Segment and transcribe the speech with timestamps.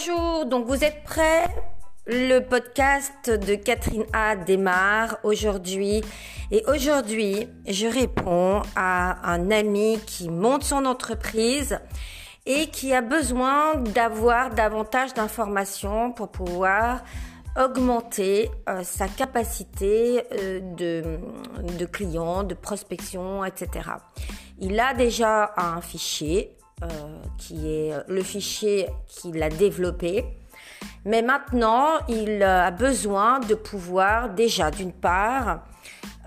[0.00, 1.44] Bonjour, donc vous êtes prêts?
[2.06, 6.00] Le podcast de Catherine A démarre aujourd'hui
[6.50, 11.78] et aujourd'hui je réponds à un ami qui monte son entreprise
[12.46, 17.02] et qui a besoin d'avoir davantage d'informations pour pouvoir
[17.58, 21.18] augmenter euh, sa capacité euh, de,
[21.76, 23.90] de clients, de prospection, etc.
[24.60, 26.56] Il a déjà un fichier
[27.38, 30.24] qui est le fichier qu'il a développé.
[31.04, 35.60] Mais maintenant, il a besoin de pouvoir déjà, d'une part,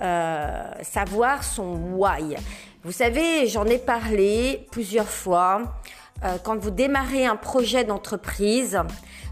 [0.02, 2.36] euh, savoir son why.
[2.84, 5.62] Vous savez, j'en ai parlé plusieurs fois.
[6.24, 8.80] Euh, quand vous démarrez un projet d'entreprise,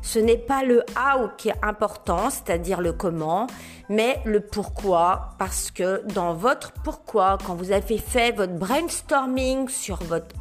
[0.02, 3.48] ce n'est pas le how qui est important, c'est-à-dire le comment,
[3.90, 9.98] mais le pourquoi, parce que dans votre pourquoi, quand vous avez fait votre brainstorming sur
[10.04, 10.36] votre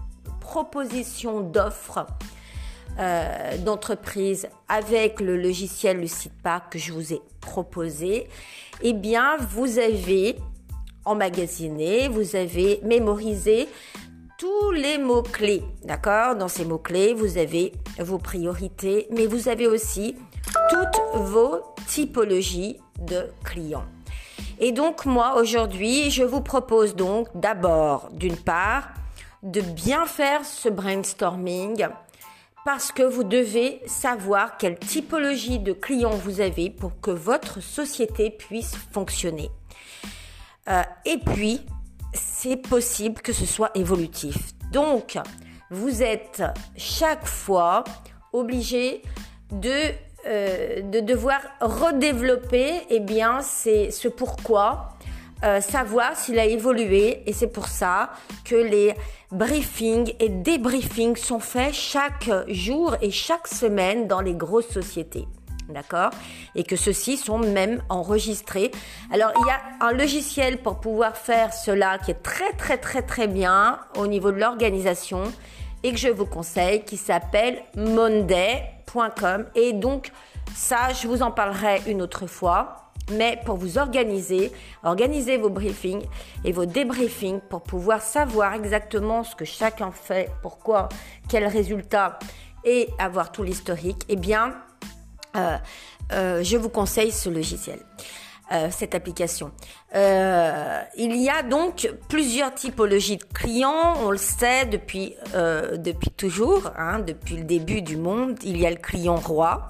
[0.50, 2.08] proposition d'offres
[2.98, 8.26] euh, d'entreprise avec le logiciel Sitepark que je vous ai proposé,
[8.82, 10.34] eh bien, vous avez
[11.04, 13.68] emmagasiné, vous avez mémorisé
[14.38, 15.62] tous les mots-clés.
[15.84, 16.34] D'accord?
[16.34, 17.70] Dans ces mots-clés, vous avez
[18.00, 20.16] vos priorités, mais vous avez aussi
[20.68, 23.86] toutes vos typologies de clients.
[24.58, 28.88] Et donc, moi, aujourd'hui, je vous propose donc d'abord, d'une part,
[29.42, 31.86] de bien faire ce brainstorming
[32.64, 38.30] parce que vous devez savoir quelle typologie de clients vous avez pour que votre société
[38.30, 39.50] puisse fonctionner.
[40.68, 41.60] Euh, et puis,
[42.12, 44.36] c'est possible que ce soit évolutif.
[44.72, 45.18] Donc,
[45.70, 46.42] vous êtes
[46.76, 47.84] chaque fois
[48.32, 49.02] obligé
[49.50, 49.92] de,
[50.26, 54.90] euh, de devoir redévelopper eh bien, ce pourquoi
[55.42, 58.10] euh, savoir s'il a évolué et c'est pour ça
[58.44, 58.94] que les
[59.30, 65.26] briefings et débriefings sont faits chaque jour et chaque semaine dans les grosses sociétés.
[65.70, 66.10] D'accord?
[66.56, 68.70] Et que ceux-ci sont même enregistrés.
[69.12, 73.02] Alors, il y a un logiciel pour pouvoir faire cela qui est très, très, très,
[73.02, 75.22] très bien au niveau de l'organisation
[75.82, 79.46] et que je vous conseille qui s'appelle monday.com.
[79.54, 80.10] Et donc,
[80.54, 86.04] ça, je vous en parlerai une autre fois mais pour vous organiser, organiser vos briefings
[86.44, 90.88] et vos débriefings pour pouvoir savoir exactement ce que chacun fait, pourquoi,
[91.28, 92.18] quels résultats
[92.64, 94.54] et avoir tout l'historique, eh bien,
[95.36, 95.56] euh,
[96.12, 97.80] euh, je vous conseille ce logiciel.
[98.52, 99.52] Euh, cette application.
[99.94, 106.98] il y a donc plusieurs typologies de clients, on le sait depuis depuis toujours, hein,
[106.98, 108.36] depuis le début du monde.
[108.42, 109.68] Il y a le client roi,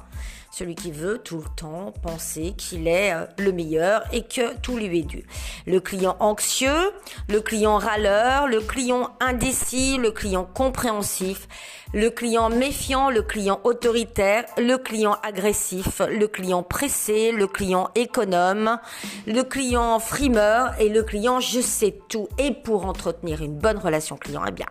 [0.51, 4.77] celui qui veut tout le temps penser qu'il est euh, le meilleur et que tout
[4.77, 5.25] lui est dû.
[5.67, 6.93] Le client anxieux,
[7.29, 11.49] le client râleur, le client indécis, le client compréhensif,
[11.93, 18.79] le client méfiant, le client autoritaire, le client agressif, le client pressé, le client économe,
[19.27, 22.29] le client frimeur et le client je sais tout.
[22.39, 24.67] Et pour entretenir une bonne relation client, eh bien,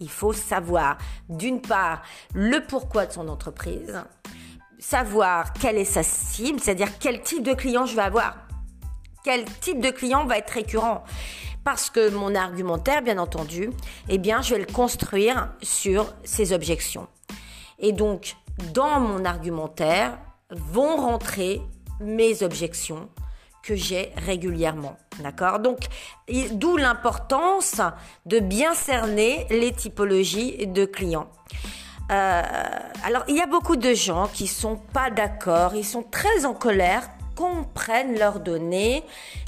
[0.00, 2.02] il faut savoir d'une part
[2.34, 4.02] le pourquoi de son entreprise,
[4.78, 8.36] savoir quelle est sa cible, c'est-à-dire quel type de client je vais avoir.
[9.24, 11.04] Quel type de client va être récurrent
[11.64, 13.68] parce que mon argumentaire, bien entendu,
[14.08, 17.08] eh bien, je vais le construire sur ces objections.
[17.78, 18.36] Et donc,
[18.72, 20.18] dans mon argumentaire
[20.50, 21.60] vont rentrer
[22.00, 23.10] mes objections
[23.62, 24.96] que j'ai régulièrement.
[25.20, 25.58] D'accord?
[25.58, 25.80] Donc,
[26.52, 27.82] d'où l'importance
[28.24, 31.28] de bien cerner les typologies de clients.
[32.10, 32.42] Euh,
[33.04, 36.54] alors, il y a beaucoup de gens qui sont pas d'accord, ils sont très en
[36.54, 37.08] colère
[37.38, 39.04] qu'on prenne leurs données,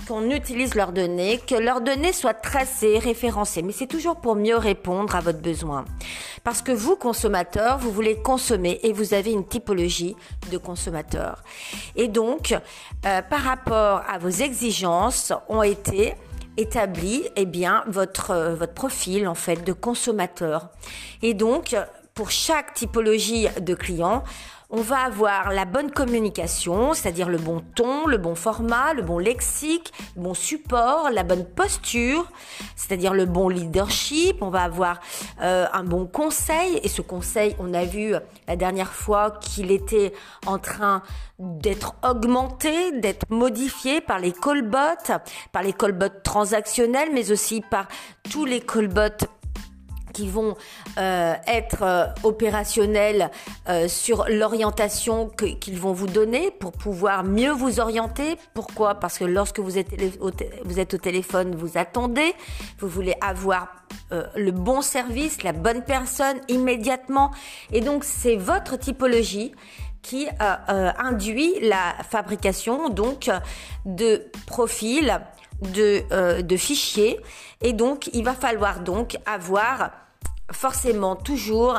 [0.07, 3.63] qu'on utilise leurs données, que leurs données soient tracées, référencées.
[3.63, 5.85] Mais c'est toujours pour mieux répondre à votre besoin.
[6.45, 10.15] Parce que vous, consommateurs, vous voulez consommer et vous avez une typologie
[10.53, 11.43] de consommateurs.
[11.97, 12.55] Et donc,
[13.07, 16.15] euh, par rapport à vos exigences, ont été
[16.57, 20.69] établis eh bien votre euh, votre profil en fait de consommateur.
[21.23, 21.75] Et donc
[22.21, 24.23] pour chaque typologie de client,
[24.69, 29.19] on va avoir la bonne communication, c'est-à-dire le bon ton, le bon format, le bon
[29.19, 32.27] lexique, le bon support, la bonne posture,
[32.77, 34.43] c'est-à-dire le bon leadership.
[34.43, 35.01] On va avoir
[35.41, 38.13] euh, un bon conseil et ce conseil, on a vu
[38.47, 40.13] la dernière fois qu'il était
[40.45, 41.03] en train
[41.39, 45.15] d'être augmenté, d'être modifié par les callbots,
[45.53, 47.89] par les callbots transactionnels, mais aussi par
[48.31, 49.27] tous les callbots
[50.21, 50.55] qui vont
[50.99, 53.31] euh, être euh, opérationnels
[53.71, 58.37] euh, sur l'orientation qu'ils vont vous donner pour pouvoir mieux vous orienter.
[58.53, 58.97] Pourquoi?
[58.97, 59.89] Parce que lorsque vous êtes,
[60.21, 60.31] au,
[60.99, 62.35] téléphone, vous attendez,
[62.79, 63.69] vous voulez avoir
[64.35, 67.31] le bon service, la bonne personne immédiatement.
[67.73, 69.53] Et donc c'est votre typologie
[70.03, 73.31] qui induit la fabrication donc
[73.85, 75.21] de profils
[75.63, 77.21] de, euh, de fichiers
[77.63, 79.91] et donc il va falloir donc avoir
[80.53, 81.79] forcément toujours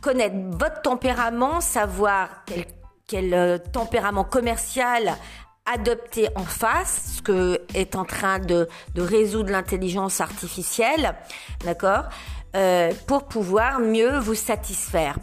[0.00, 2.64] connaître votre tempérament, savoir quel,
[3.06, 5.14] quel euh, tempérament commercial
[5.66, 11.14] adopter en face, ce que est en train de, de résoudre l'intelligence artificielle,
[11.64, 12.04] d'accord,
[12.56, 15.16] euh, pour pouvoir mieux vous satisfaire.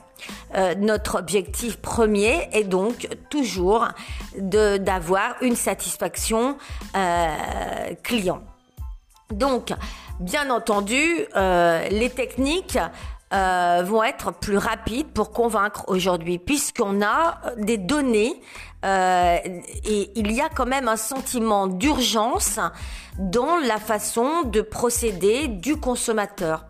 [0.56, 3.88] Euh, notre objectif premier est donc toujours
[4.38, 6.58] d'avoir une satisfaction
[8.04, 8.42] client.
[9.32, 9.74] Donc,
[10.20, 12.80] bien entendu, euh, les techniques
[13.30, 18.42] vont être plus rapides pour convaincre aujourd'hui, puisqu'on a des données
[18.86, 22.58] et il y a quand même un sentiment d'urgence
[23.20, 26.64] dans la façon de procéder du consommateur.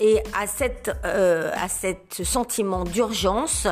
[0.00, 3.68] Et à, cette, euh, à cet sentiment d'urgence,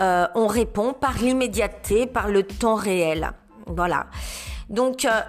[0.00, 3.32] euh, on répond par l'immédiateté, par le temps réel.
[3.66, 4.06] Voilà.
[4.68, 5.20] Donc, euh,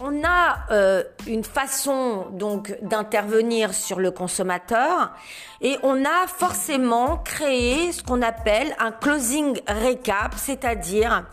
[0.00, 5.12] on a euh, une façon donc d'intervenir sur le consommateur
[5.60, 11.26] et on a forcément créé ce qu'on appelle un closing recap, c'est-à-dire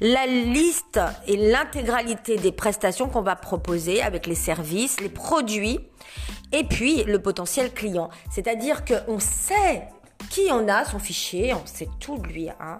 [0.00, 5.80] la liste et l'intégralité des prestations qu'on va proposer avec les services, les produits
[6.52, 8.08] et puis le potentiel client.
[8.30, 9.88] C'est-à-dire qu'on sait
[10.30, 12.48] qui on a, son fichier, on sait tout de lui.
[12.48, 12.78] Hein.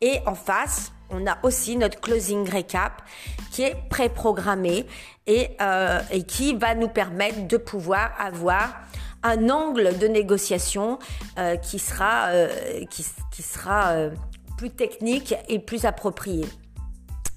[0.00, 3.02] Et en face, on a aussi notre closing recap
[3.50, 4.86] qui est préprogrammé
[5.26, 8.74] et, euh, et qui va nous permettre de pouvoir avoir
[9.22, 10.98] un angle de négociation
[11.38, 14.10] euh, qui sera, euh,
[14.58, 16.44] plus technique et plus approprié.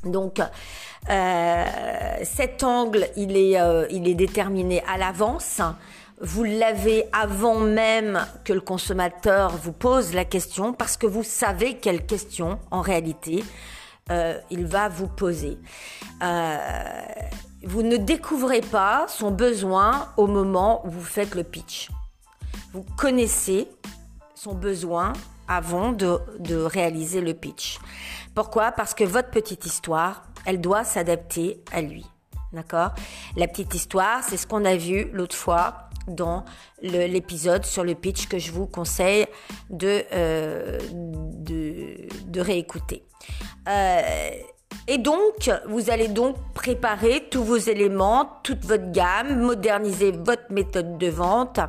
[0.04, 0.40] Donc,
[2.24, 5.62] cet angle, il est déterminé à l'avance.
[6.20, 11.78] Vous l'avez avant même que le consommateur vous pose la question parce que vous savez
[11.78, 13.44] quelle question, en réalité,
[14.10, 15.60] euh, il va vous poser.
[17.64, 21.90] vous ne découvrez pas son besoin au moment où vous faites le pitch.
[22.74, 23.68] Vous connaissez
[24.34, 25.14] son besoin
[25.48, 27.80] avant de, de réaliser le pitch.
[28.34, 28.72] Pourquoi?
[28.72, 32.06] Parce que votre petite histoire, elle doit s'adapter à lui.
[32.54, 32.92] D'accord?
[33.36, 36.46] La petite histoire, c'est ce qu'on a vu l'autre fois dans
[36.82, 39.26] l'épisode sur le pitch que je vous conseille
[39.70, 43.04] de, euh, de, réécouter.
[43.68, 44.02] Euh,
[44.88, 50.98] et donc, vous allez donc préparer tous vos éléments, toute votre gamme, moderniser votre méthode
[50.98, 51.60] de vente,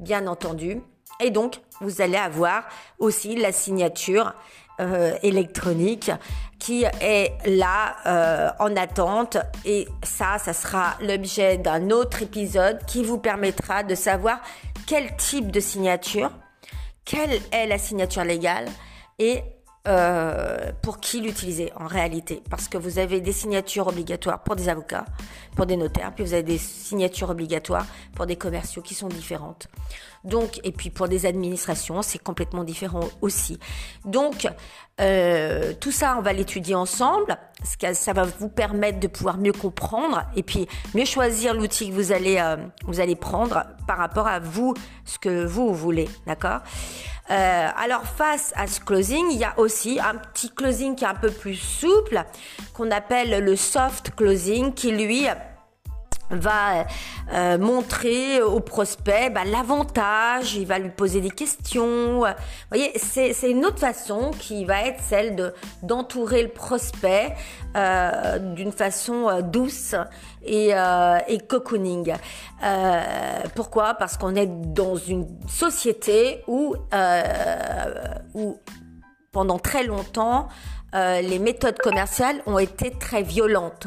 [0.00, 0.80] bien entendu.
[1.20, 2.64] Et donc, vous allez avoir
[2.98, 4.34] aussi la signature
[4.80, 6.10] euh, électronique
[6.58, 13.04] qui est là euh, en attente et ça, ça sera l'objet d'un autre épisode qui
[13.04, 14.40] vous permettra de savoir
[14.86, 16.30] quel type de signature,
[17.04, 18.66] quelle est la signature légale
[19.18, 19.42] et
[19.86, 22.42] euh, pour qui l'utiliser en réalité.
[22.48, 25.04] Parce que vous avez des signatures obligatoires pour des avocats,
[25.54, 29.68] pour des notaires, puis vous avez des signatures obligatoires pour des commerciaux qui sont différentes.
[30.24, 33.58] Donc, et puis pour des administrations, c'est complètement différent aussi.
[34.04, 34.48] Donc,
[35.00, 37.36] euh, tout ça, on va l'étudier ensemble.
[37.92, 42.12] Ça va vous permettre de pouvoir mieux comprendre et puis mieux choisir l'outil que vous
[42.12, 42.56] allez euh,
[42.86, 46.60] vous allez prendre par rapport à vous, ce que vous voulez, d'accord?
[47.30, 51.08] Euh, Alors face à ce closing, il y a aussi un petit closing qui est
[51.08, 52.22] un peu plus souple,
[52.74, 55.26] qu'on appelle le soft closing, qui lui
[56.30, 56.86] va
[57.32, 62.20] euh, montrer au prospect bah, l'avantage, il va lui poser des questions.
[62.20, 62.34] Vous
[62.70, 67.34] voyez, c'est une autre façon qui va être celle de d'entourer le prospect
[67.76, 69.94] euh, d'une façon euh, douce
[70.46, 70.72] et,
[71.48, 72.14] cocooning.
[73.54, 73.94] pourquoi?
[73.94, 76.74] Parce qu'on est dans une société où
[79.32, 80.48] pendant très longtemps,
[80.92, 83.86] les méthodes commerciales ont été très violentes.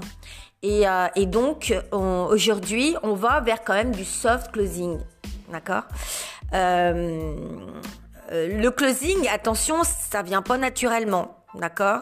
[0.63, 4.99] Et, euh, et donc, aujourd'hui, on va vers quand même du soft closing.
[5.51, 5.83] D'accord?
[6.53, 7.35] Euh,
[8.31, 11.43] euh, Le closing, attention, ça vient pas naturellement.
[11.55, 12.01] D'accord?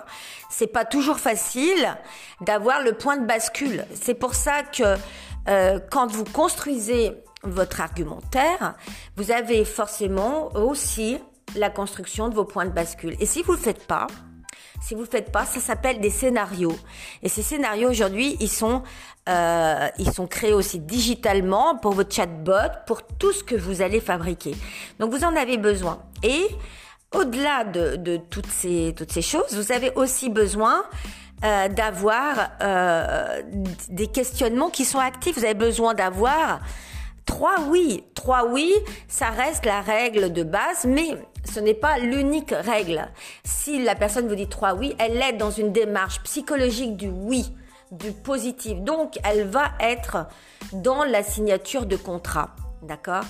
[0.50, 1.88] C'est pas toujours facile
[2.42, 3.86] d'avoir le point de bascule.
[3.94, 4.96] C'est pour ça que
[5.48, 8.76] euh, quand vous construisez votre argumentaire,
[9.18, 11.20] vous avez forcément aussi
[11.56, 13.16] la construction de vos points de bascule.
[13.20, 14.08] Et si vous le faites pas,
[14.82, 16.78] Si vous le faites pas, ça s'appelle des scénarios.
[17.24, 18.84] Et ces scénarios aujourd'hui, ils sont
[19.28, 24.00] euh, ils sont créés aussi digitalement pour votre chatbot, pour tout ce que vous allez
[24.00, 24.56] fabriquer.
[25.00, 26.00] Donc vous en avez besoin.
[26.22, 26.48] Et
[27.12, 30.84] au-delà de, de, toutes ces toutes ces choses, vous avez aussi besoin
[31.44, 33.42] euh, d'avoir euh,
[33.90, 35.38] des questionnements qui sont actifs.
[35.38, 36.60] Vous avez besoin d'avoir
[37.26, 38.04] trois oui.
[38.16, 38.72] Trois oui,
[39.08, 41.18] ça reste la règle de base, mais
[41.52, 43.08] ce n'est pas l'unique règle.
[43.44, 47.54] Si la personne vous dit trois oui, elle est dans une démarche psychologique du oui,
[47.92, 48.80] du positif.
[48.82, 50.28] Donc, elle va être
[50.74, 52.56] dans la signature de contrat.
[52.82, 53.24] D'accord?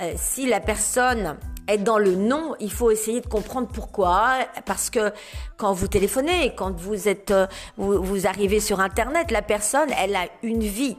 [0.00, 4.34] Euh, Si la personne est dans le non, il faut essayer de comprendre pourquoi.
[4.64, 5.12] Parce que
[5.56, 7.46] quand vous téléphonez, quand vous êtes, euh,
[7.76, 10.96] vous arrivez sur Internet, la personne, elle a une vie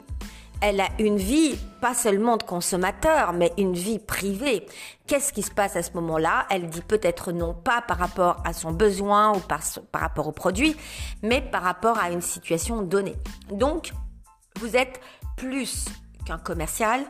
[0.60, 4.66] elle a une vie pas seulement de consommateur, mais une vie privée.
[5.06, 6.46] Qu'est-ce qui se passe à ce moment-là?
[6.50, 9.62] Elle dit peut-être non pas par rapport à son besoin ou par,
[9.94, 10.76] rapport au produit,
[11.22, 13.16] mais par rapport à une situation donnée.
[13.50, 13.92] Donc,
[14.58, 15.00] vous êtes
[15.36, 15.86] plus
[16.26, 17.00] qu'un commercial,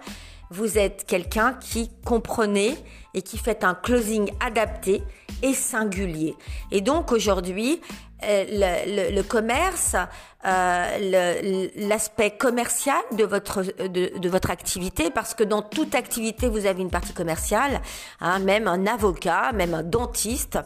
[0.51, 2.77] vous êtes quelqu'un qui comprenait
[3.15, 5.03] et qui fait un closing adapté
[5.43, 6.37] et singulier.
[6.71, 7.81] Et donc aujourd'hui,
[8.23, 8.45] euh,
[8.87, 9.97] le, le, commerce,
[10.47, 16.65] euh, l'aspect commercial de votre de, de, votre activité, parce que dans toute activité vous
[16.65, 17.83] avez une partie commerciale,
[18.21, 20.59] hein, même un avocat, même un dentiste,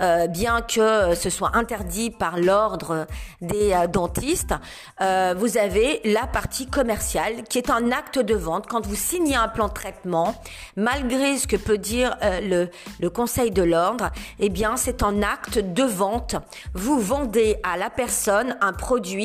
[0.00, 3.06] euh, bien que ce soit interdit par l'ordre
[3.42, 4.54] des euh, dentistes,
[5.02, 8.66] euh, vous avez la partie commerciale qui est un acte de vente.
[8.66, 10.40] Quand vous signez un plan de traitement,
[10.76, 15.22] malgré ce que peut dire euh, le, le Conseil de l'ordre, eh bien c'est un
[15.22, 16.36] acte de vente.
[16.72, 19.17] Vous vendez à la personne un produit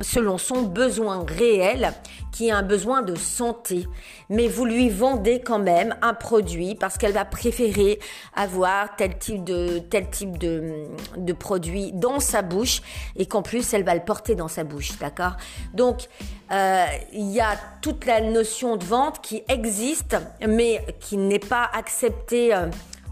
[0.00, 1.92] selon son besoin réel,
[2.32, 3.86] qui est un besoin de santé.
[4.28, 8.00] Mais vous lui vendez quand même un produit parce qu'elle va préférer
[8.34, 10.88] avoir tel type de tel type de,
[11.38, 12.80] produit dans sa bouche
[13.16, 15.36] et qu'en plus elle va le porter dans sa bouche, d'accord?
[15.74, 16.08] Donc
[16.50, 21.68] euh, il y a toute la notion de vente qui existe, mais qui n'est pas
[21.72, 22.66] acceptée euh,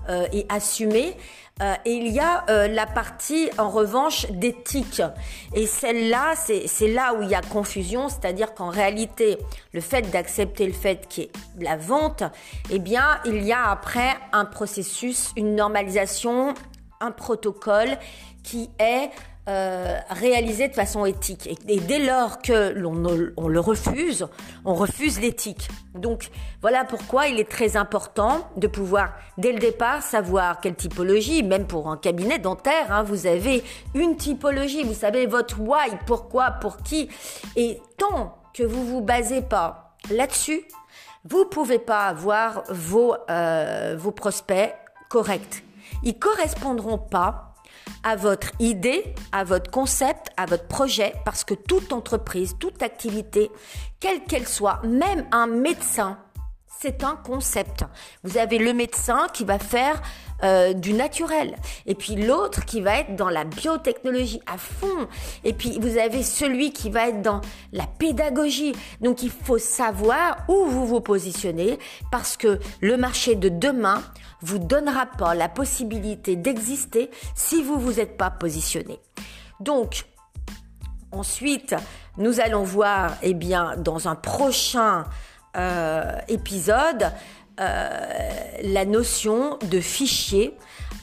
[0.08, 1.16] euh, et assumée.
[1.60, 5.02] Euh, et il y a euh, la partie, en revanche, d'éthique.
[5.54, 9.38] Et celle-là, c'est là où il y a confusion, c'est-à-dire qu'en réalité,
[9.72, 12.24] le fait d'accepter le fait qu'il y ait la vente,
[12.70, 16.54] eh bien, il y a après un processus, une normalisation,
[17.00, 17.98] un protocole
[18.42, 19.10] qui est
[19.48, 21.48] euh, réalisé de façon éthique.
[21.68, 22.92] Et, dès lors que l'on
[23.36, 24.28] on le refuse,
[24.64, 25.68] on refuse l'éthique.
[25.96, 26.30] Donc
[26.60, 31.66] voilà pourquoi il est très important de pouvoir dès le départ savoir quelle typologie, même
[31.66, 36.76] pour un cabinet dentaire, hein, vous avez une typologie, vous savez votre why, pourquoi, pour
[36.76, 37.08] qui.
[37.56, 40.62] Et tant que vous vous basez pas là-dessus,
[41.24, 44.72] vous pouvez pas avoir vos, euh, vos prospects
[45.08, 45.64] corrects.
[46.04, 47.51] Ils correspondront pas
[48.02, 53.50] à votre idée, à votre concept, à votre projet, parce que toute entreprise, toute activité,
[54.00, 56.18] quelle qu'elle soit, même un médecin,
[56.82, 57.84] c'est un concept.
[58.24, 60.02] Vous avez le médecin qui va faire
[60.42, 65.06] euh, du naturel, et puis l'autre qui va être dans la biotechnologie à fond,
[65.44, 68.74] et puis vous avez celui qui va être dans la pédagogie.
[69.00, 71.78] Donc il faut savoir où vous vous positionnez,
[72.10, 74.02] parce que le marché de demain
[74.40, 78.98] vous donnera pas la possibilité d'exister si vous vous êtes pas positionné.
[79.60, 80.06] Donc,
[81.12, 81.76] ensuite,
[82.16, 85.04] nous allons voir, eh bien, dans un prochain
[85.56, 87.12] euh, épisode,
[87.60, 87.88] euh,
[88.62, 90.56] la notion de fichier,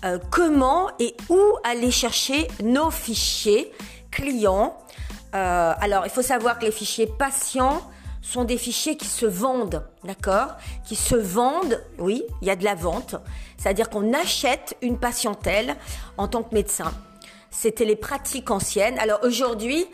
[0.06, 3.72] euh, comment et où aller chercher nos fichiers
[4.12, 4.76] clients.
[5.32, 7.84] alors, il faut savoir que les fichiers patients
[8.22, 10.58] sont des fichiers qui se vendent, d'accord?
[10.86, 13.16] Qui se vendent, oui, il y a de la vente,
[13.58, 15.76] c'est-à-dire qu'on achète une patientèle
[16.18, 16.92] en tant que médecin.
[17.52, 18.98] C'était les pratiques anciennes.
[19.00, 19.86] Alors aujourd'hui,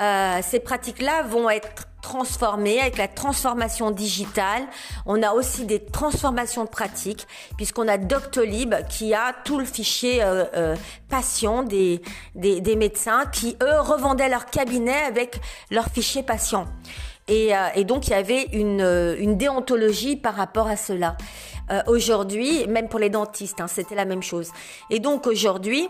[0.00, 4.62] euh, ces pratiques-là vont être transformées avec la transformation digitale.
[5.06, 10.22] On a aussi des transformations de pratiques puisqu'on a Doctolib qui a tout le fichier
[10.22, 10.76] euh, euh,
[11.08, 12.00] patient des,
[12.36, 15.40] des, des médecins qui eux revendaient leur cabinet avec
[15.72, 16.68] leur fichier patient.
[17.28, 21.16] Et, euh, et, donc il y avait une, euh, une, déontologie par rapport à cela.
[21.72, 24.52] Euh, aujourd'hui, même pour les dentistes, hein, c'était la même chose.
[24.90, 25.88] Et donc aujourd'hui,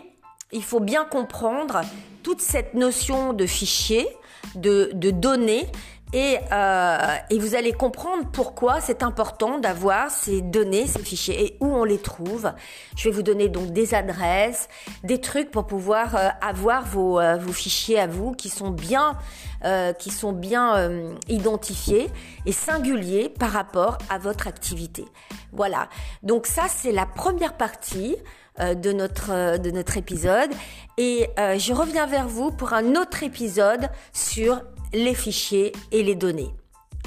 [0.51, 1.81] il faut bien comprendre
[2.23, 4.07] toute cette notion de fichier,
[4.55, 5.67] de, de données
[6.13, 6.97] et, euh,
[7.29, 11.83] et, vous allez comprendre pourquoi c'est important d'avoir ces données, ces fichiers et où on
[11.83, 12.49] les trouve.
[12.95, 14.69] Je vais vous donner donc des adresses,
[15.03, 19.17] des trucs pour pouvoir euh, avoir vos, euh, vos, fichiers à vous qui sont bien,
[19.65, 20.97] euh, qui sont bien
[21.27, 22.09] identifiés
[22.45, 25.03] et singuliers par rapport à votre activité.
[25.51, 25.89] Voilà.
[26.23, 28.15] Donc ça c'est la première partie.
[28.59, 30.51] De, notre, de notre épisode.
[30.97, 34.61] Et je reviens vers vous pour un autre épisode sur
[34.93, 36.53] les fichiers et les données.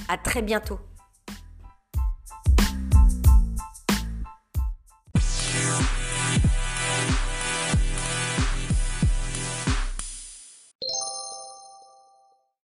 [0.09, 0.79] À très bientôt.